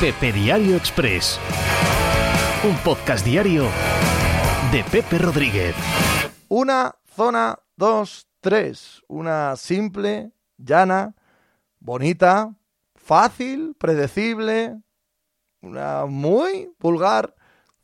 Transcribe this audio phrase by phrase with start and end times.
[0.00, 1.40] Pepe Diario Express.
[2.68, 3.64] Un podcast diario
[4.70, 5.74] de Pepe Rodríguez.
[6.48, 9.02] Una zona, dos, tres.
[9.08, 11.14] Una simple, llana,
[11.80, 12.54] bonita,
[12.94, 14.78] fácil, predecible.
[15.62, 17.34] Una muy vulgar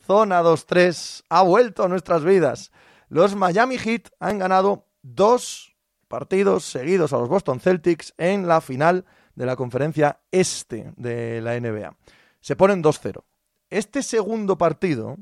[0.06, 2.72] zona 2-3 ha vuelto a nuestras vidas.
[3.08, 5.74] Los Miami Heat han ganado dos
[6.08, 11.58] partidos seguidos a los Boston Celtics en la final de la conferencia este de la
[11.58, 11.96] NBA.
[12.40, 13.22] Se ponen 2-0.
[13.70, 15.16] Este segundo partido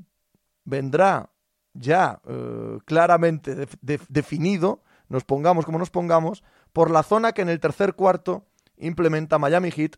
[0.64, 1.30] vendrá
[1.72, 6.42] ya eh, claramente definido, nos pongamos como nos pongamos,
[6.72, 8.46] por la zona que en el tercer cuarto
[8.76, 9.96] implementa Miami Heat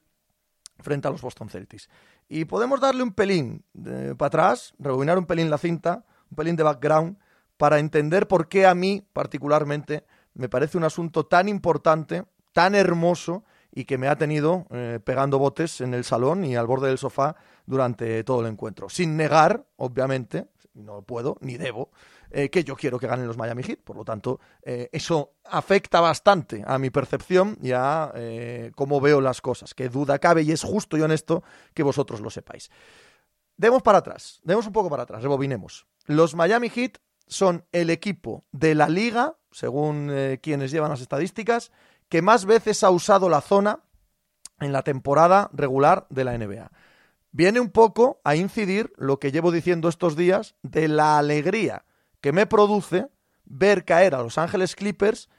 [0.78, 1.88] frente a los Boston Celtics.
[2.28, 3.64] Y podemos darle un pelín
[4.16, 7.18] para atrás, rebobinar un pelín la cinta, un pelín de background,
[7.56, 13.44] para entender por qué a mí particularmente me parece un asunto tan importante, tan hermoso
[13.72, 16.98] y que me ha tenido eh, pegando botes en el salón y al borde del
[16.98, 18.88] sofá durante todo el encuentro.
[18.88, 21.90] Sin negar, obviamente, no puedo ni debo,
[22.30, 23.80] eh, que yo quiero que ganen los Miami Heat.
[23.80, 28.12] Por lo tanto, eh, eso afecta bastante a mi percepción y a
[28.74, 29.74] cómo veo las cosas.
[29.74, 31.42] Que duda cabe y es justo y honesto
[31.72, 32.70] que vosotros lo sepáis.
[33.56, 35.86] Demos para atrás, demos un poco para atrás, rebobinemos.
[36.06, 40.10] Los Miami Heat son el equipo de la liga, según
[40.42, 41.70] quienes llevan las estadísticas,
[42.12, 43.84] que más veces ha usado la zona
[44.60, 46.70] en la temporada regular de la NBA.
[47.30, 51.86] Viene un poco a incidir lo que llevo diciendo estos días de la alegría
[52.20, 53.08] que me produce
[53.46, 55.30] ver caer a Los Ángeles Clippers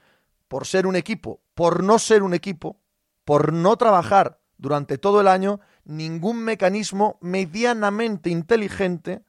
[0.47, 2.81] por ser un equipo, por no ser un equipo,
[3.23, 9.21] por no trabajar durante todo el año ningún mecanismo medianamente inteligente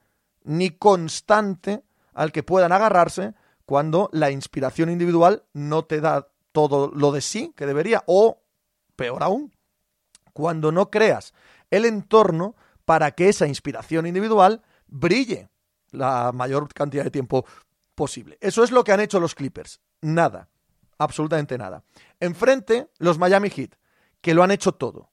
[0.44, 1.84] ni constante
[2.14, 3.34] al que puedan agarrarse
[3.66, 8.40] cuando la inspiración individual no te da todo lo de sí que debería, o
[8.94, 9.52] peor aún,
[10.32, 11.34] cuando no creas
[11.68, 15.48] el entorno para que esa inspiración individual brille
[15.90, 17.44] la mayor cantidad de tiempo
[17.96, 18.38] posible.
[18.40, 19.80] Eso es lo que han hecho los Clippers.
[20.00, 20.48] Nada,
[20.96, 21.82] absolutamente nada.
[22.20, 23.74] Enfrente, los Miami Heat,
[24.20, 25.10] que lo han hecho todo.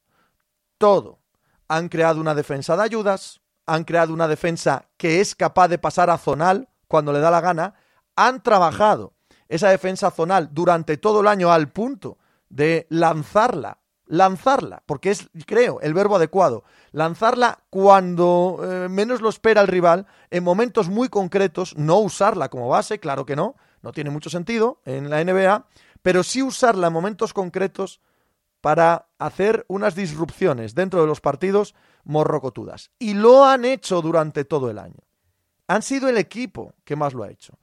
[0.77, 1.21] Todo.
[1.67, 6.11] Han creado una defensa de ayudas, han creado una defensa que es capaz de pasar
[6.11, 7.73] a zonal cuando le da la gana,
[8.15, 9.15] han trabajado
[9.51, 12.17] esa defensa zonal durante todo el año al punto
[12.49, 16.63] de lanzarla, lanzarla, porque es, creo, el verbo adecuado,
[16.93, 22.69] lanzarla cuando eh, menos lo espera el rival, en momentos muy concretos, no usarla como
[22.69, 25.65] base, claro que no, no tiene mucho sentido en la NBA,
[26.01, 27.99] pero sí usarla en momentos concretos
[28.61, 31.75] para hacer unas disrupciones dentro de los partidos
[32.05, 32.91] morrocotudas.
[32.99, 35.03] Y lo han hecho durante todo el año.
[35.67, 37.57] Han sido el equipo que más lo ha hecho.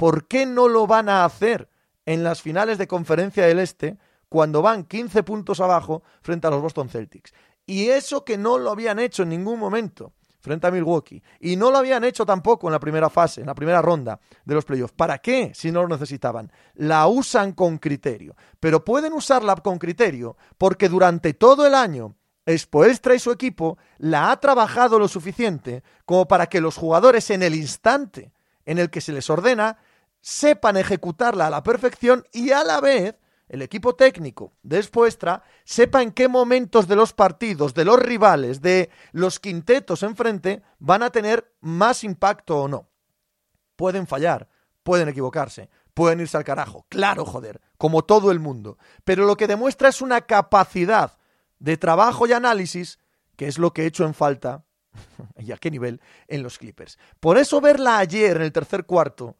[0.00, 1.68] ¿Por qué no lo van a hacer
[2.06, 3.98] en las finales de conferencia del Este
[4.30, 7.34] cuando van 15 puntos abajo frente a los Boston Celtics?
[7.66, 11.22] Y eso que no lo habían hecho en ningún momento frente a Milwaukee.
[11.38, 14.54] Y no lo habían hecho tampoco en la primera fase, en la primera ronda de
[14.54, 14.94] los playoffs.
[14.94, 16.50] ¿Para qué si no lo necesitaban?
[16.76, 18.34] La usan con criterio.
[18.58, 22.16] Pero pueden usarla con criterio porque durante todo el año
[22.48, 27.42] Spoelstra y su equipo la ha trabajado lo suficiente como para que los jugadores en
[27.42, 28.32] el instante
[28.64, 29.76] en el que se les ordena
[30.20, 33.16] sepan ejecutarla a la perfección y a la vez
[33.50, 38.60] el equipo técnico de Espuestra sepa en qué momentos de los partidos, de los rivales,
[38.62, 42.88] de los quintetos enfrente van a tener más impacto o no.
[43.74, 44.48] Pueden fallar,
[44.84, 49.48] pueden equivocarse, pueden irse al carajo, claro, joder, como todo el mundo, pero lo que
[49.48, 51.18] demuestra es una capacidad
[51.58, 53.00] de trabajo y análisis
[53.36, 54.64] que es lo que he hecho en falta,
[55.38, 56.98] y a qué nivel, en los Clippers.
[57.18, 59.36] Por eso verla ayer en el tercer cuarto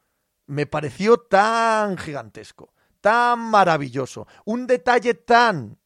[0.50, 5.78] me pareció tan gigantesco, tan maravilloso, un detalle tan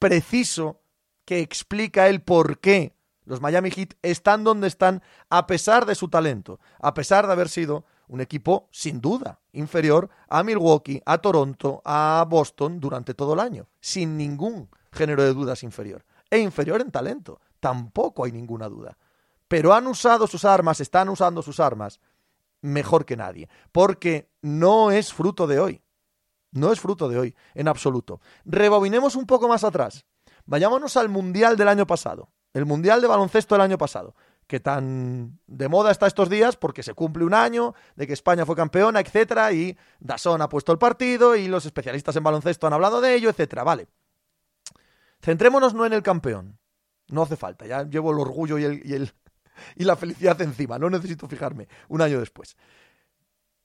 [0.00, 0.82] preciso
[1.24, 6.08] que explica el por qué los Miami Heat están donde están a pesar de su
[6.08, 11.80] talento, a pesar de haber sido un equipo sin duda inferior a Milwaukee, a Toronto,
[11.84, 16.90] a Boston durante todo el año, sin ningún género de dudas inferior, e inferior en
[16.90, 18.98] talento, tampoco hay ninguna duda.
[19.46, 22.00] Pero han usado sus armas, están usando sus armas
[22.62, 25.82] mejor que nadie, porque no es fruto de hoy.
[26.52, 28.20] No es fruto de hoy, en absoluto.
[28.44, 30.06] Rebobinemos un poco más atrás.
[30.46, 34.16] Vayámonos al Mundial del año pasado, el Mundial de baloncesto del año pasado,
[34.46, 38.44] que tan de moda está estos días porque se cumple un año de que España
[38.44, 42.72] fue campeona, etcétera, y Dasón ha puesto el partido y los especialistas en baloncesto han
[42.72, 43.62] hablado de ello, etcétera.
[43.62, 43.86] Vale.
[45.22, 46.58] Centrémonos no en el campeón.
[47.10, 49.12] No hace falta, ya llevo el orgullo y el, y el,
[49.76, 52.56] y la felicidad encima, no necesito fijarme un año después.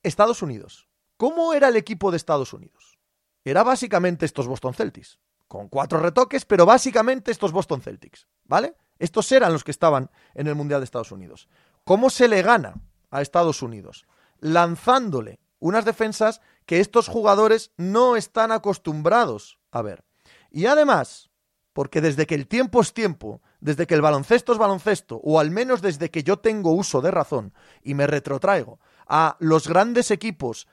[0.04, 0.88] Estados Unidos.
[1.18, 3.00] ¿Cómo era el equipo de Estados Unidos?
[3.44, 8.76] Era básicamente estos Boston Celtics, con cuatro retoques, pero básicamente estos Boston Celtics, ¿vale?
[9.00, 11.48] Estos eran los que estaban en el Mundial de Estados Unidos.
[11.84, 12.76] ¿Cómo se le gana
[13.12, 14.06] a Estados Unidos?
[14.40, 20.04] Lanzándole unas defensas que estos jugadores no están acostumbrados a ver.
[20.50, 21.30] Y además,
[21.74, 25.50] porque desde que el tiempo es tiempo, desde que el baloncesto es baloncesto, o al
[25.50, 27.52] menos desde que yo tengo uso de razón
[27.82, 30.68] y me retrotraigo a los grandes equipos,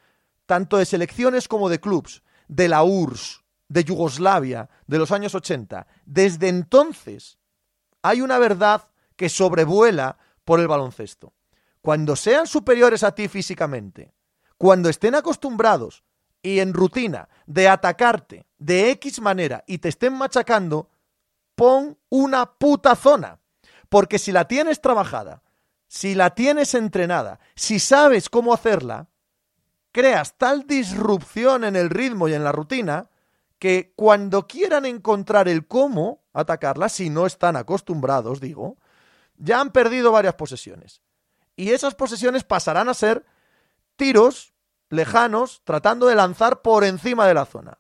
[0.45, 5.87] tanto de selecciones como de clubs, de la URSS, de Yugoslavia, de los años 80,
[6.05, 7.39] desde entonces
[8.03, 11.33] hay una verdad que sobrevuela por el baloncesto.
[11.81, 14.13] Cuando sean superiores a ti físicamente,
[14.59, 16.05] cuando estén acostumbrados
[16.43, 20.91] y en rutina de atacarte de X manera y te estén machacando,
[21.55, 23.41] pon una puta zona.
[23.89, 25.43] Porque si la tienes trabajada,
[25.87, 29.09] si la tienes entrenada, si sabes cómo hacerla,
[29.93, 33.11] creas tal disrupción en el ritmo y en la rutina
[33.59, 38.79] que cuando quieran encontrar el cómo atacarla, si no están acostumbrados, digo,
[39.37, 41.03] ya han perdido varias posesiones.
[41.55, 43.25] Y esas posesiones pasarán a ser
[43.97, 44.55] tiros
[44.89, 47.79] lejanos tratando de lanzar por encima de la zona.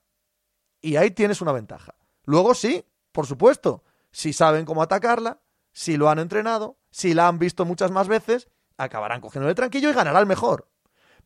[0.81, 1.95] Y ahí tienes una ventaja.
[2.25, 5.41] Luego sí, por supuesto, si saben cómo atacarla,
[5.73, 9.91] si lo han entrenado, si la han visto muchas más veces, acabarán cogiendo el tranquillo
[9.91, 10.69] y ganará el mejor.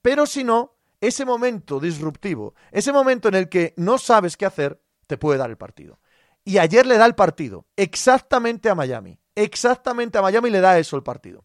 [0.02, 4.82] Pero si no, ese momento disruptivo, ese momento en el que no sabes qué hacer,
[5.06, 6.00] te puede dar el partido.
[6.44, 9.18] Y ayer le da el partido, exactamente a Miami.
[9.34, 11.44] Exactamente a Miami le da eso el partido.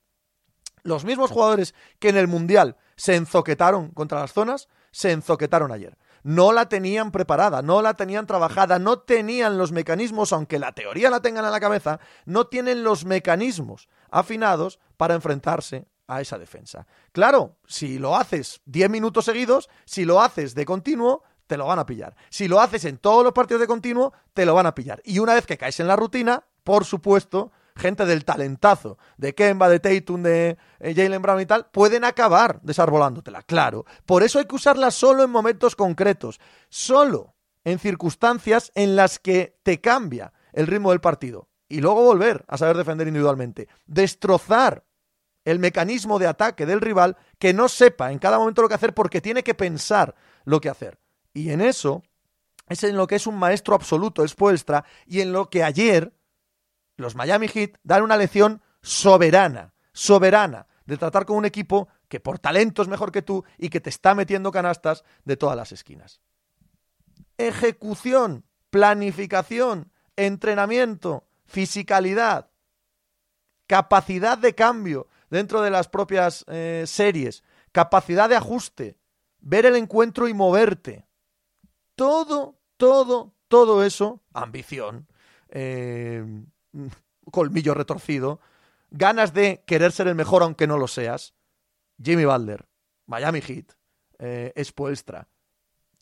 [0.84, 5.98] Los mismos jugadores que en el Mundial se enzoquetaron contra las zonas, se enzoquetaron ayer.
[6.24, 11.10] No la tenían preparada, no la tenían trabajada, no tenían los mecanismos, aunque la teoría
[11.10, 16.86] la tengan en la cabeza, no tienen los mecanismos afinados para enfrentarse a esa defensa.
[17.12, 21.80] Claro, si lo haces 10 minutos seguidos, si lo haces de continuo, te lo van
[21.80, 22.16] a pillar.
[22.30, 25.02] Si lo haces en todos los partidos de continuo, te lo van a pillar.
[25.04, 29.70] Y una vez que caes en la rutina, por supuesto, gente del talentazo, de Kemba,
[29.70, 33.86] de Tatum, de eh, Jalen Brown y tal, pueden acabar desarbolándotela, claro.
[34.06, 36.40] Por eso hay que usarla solo en momentos concretos,
[36.70, 41.50] solo en circunstancias en las que te cambia el ritmo del partido.
[41.68, 43.70] Y luego volver a saber defender individualmente.
[43.86, 44.84] Destrozar
[45.46, 48.94] el mecanismo de ataque del rival que no sepa en cada momento lo que hacer
[48.94, 51.00] porque tiene que pensar lo que hacer.
[51.34, 52.04] Y en eso
[52.68, 56.14] es en lo que es un maestro absoluto, es Puelstra, y en lo que ayer
[57.02, 62.40] los Miami Heat dan una lección soberana, soberana, de tratar con un equipo que por
[62.40, 66.22] talento es mejor que tú y que te está metiendo canastas de todas las esquinas.
[67.38, 72.50] Ejecución, planificación, entrenamiento, fisicalidad,
[73.68, 78.98] capacidad de cambio dentro de las propias eh, series, capacidad de ajuste,
[79.40, 81.08] ver el encuentro y moverte.
[81.96, 85.08] Todo, todo, todo eso, ambición,
[85.50, 86.26] eh,
[87.32, 88.40] colmillo retorcido,
[88.90, 91.34] ganas de querer ser el mejor aunque no lo seas,
[92.02, 92.68] Jimmy Butler,
[93.06, 93.74] Miami Heat,
[94.20, 94.54] eh,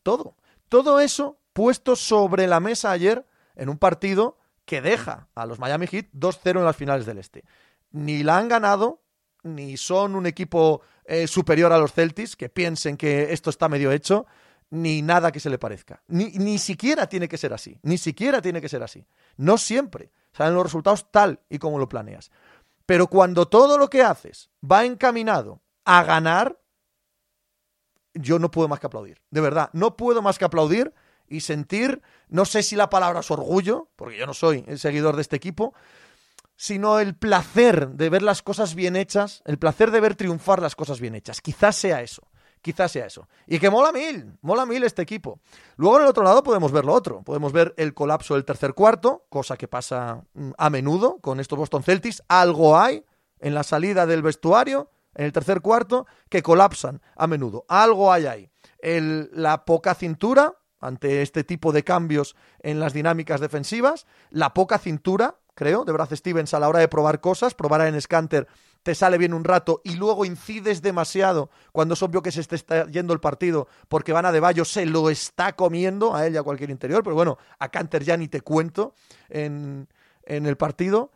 [0.02, 0.36] todo.
[0.68, 3.26] Todo eso puesto sobre la mesa ayer
[3.56, 7.44] en un partido que deja a los Miami Heat 2-0 en las finales del Este.
[7.90, 9.02] Ni la han ganado,
[9.42, 13.90] ni son un equipo eh, superior a los Celtics, que piensen que esto está medio
[13.90, 14.26] hecho,
[14.70, 16.02] ni nada que se le parezca.
[16.08, 19.04] Ni, ni siquiera tiene que ser así, ni siquiera tiene que ser así.
[19.36, 22.30] No siempre salen los resultados tal y como lo planeas.
[22.86, 26.60] Pero cuando todo lo que haces va encaminado a ganar,
[28.14, 29.20] yo no puedo más que aplaudir.
[29.30, 30.92] De verdad, no puedo más que aplaudir
[31.28, 35.14] y sentir, no sé si la palabra es orgullo, porque yo no soy el seguidor
[35.14, 35.74] de este equipo,
[36.56, 40.76] sino el placer de ver las cosas bien hechas, el placer de ver triunfar las
[40.76, 41.40] cosas bien hechas.
[41.40, 42.29] Quizás sea eso.
[42.62, 43.26] Quizás sea eso.
[43.46, 45.40] Y que mola mil, mola mil este equipo.
[45.76, 47.22] Luego en el otro lado podemos ver lo otro.
[47.22, 51.58] Podemos ver el colapso del tercer cuarto, cosa que pasa mm, a menudo con estos
[51.58, 52.22] Boston Celtics.
[52.28, 53.04] Algo hay
[53.38, 57.64] en la salida del vestuario, en el tercer cuarto, que colapsan a menudo.
[57.68, 58.50] Algo hay ahí.
[58.78, 64.78] El, la poca cintura ante este tipo de cambios en las dinámicas defensivas, la poca
[64.78, 68.48] cintura, creo, de Brad Stevens a la hora de probar cosas, probar en Scanter
[68.82, 72.86] te sale bien un rato y luego incides demasiado cuando es obvio que se está
[72.86, 76.36] yendo el partido porque Van a de Bayo se lo está comiendo a él y
[76.36, 78.94] a cualquier interior, pero bueno, a Canter ya ni te cuento
[79.28, 79.88] en,
[80.24, 81.12] en el partido.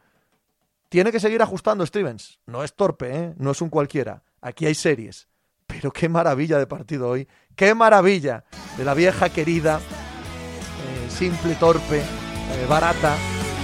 [0.89, 2.39] Tiene que seguir ajustando Stevens.
[2.47, 3.35] No es torpe, ¿eh?
[3.39, 4.23] no es un cualquiera.
[4.41, 5.29] Aquí hay series.
[5.67, 7.27] Pero qué maravilla de partido hoy.
[7.57, 8.45] Qué maravilla
[8.77, 13.17] de la vieja querida, eh, simple, torpe, eh, barata,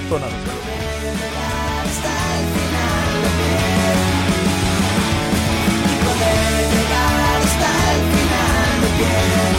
[0.08, 0.26] zona
[9.00, 9.49] yeah.